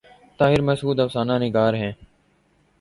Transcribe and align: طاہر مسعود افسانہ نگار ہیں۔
طاہر 0.37 0.61
مسعود 0.61 0.99
افسانہ 0.99 1.33
نگار 1.33 1.73
ہیں۔ 1.73 1.91